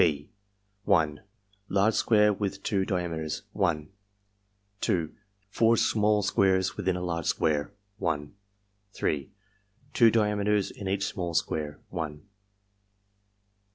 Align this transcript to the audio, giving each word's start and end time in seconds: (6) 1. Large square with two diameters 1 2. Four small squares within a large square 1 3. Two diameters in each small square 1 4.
(6) 0.03 0.23
1. 0.85 1.21
Large 1.69 1.93
square 1.93 2.33
with 2.33 2.63
two 2.63 2.85
diameters 2.85 3.43
1 3.53 3.89
2. 4.79 5.13
Four 5.51 5.77
small 5.77 6.23
squares 6.23 6.75
within 6.75 6.95
a 6.95 7.03
large 7.03 7.27
square 7.27 7.71
1 7.99 8.33
3. 8.93 9.31
Two 9.93 10.09
diameters 10.09 10.71
in 10.71 10.87
each 10.87 11.05
small 11.05 11.35
square 11.35 11.79
1 11.89 12.17
4. 12.17 12.25